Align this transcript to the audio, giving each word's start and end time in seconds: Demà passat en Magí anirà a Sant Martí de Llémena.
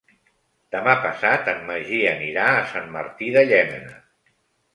Demà 0.75 0.95
passat 1.03 1.51
en 1.53 1.61
Magí 1.67 1.99
anirà 2.13 2.47
a 2.55 2.65
Sant 2.73 2.89
Martí 2.97 3.29
de 3.37 3.45
Llémena. 3.53 3.95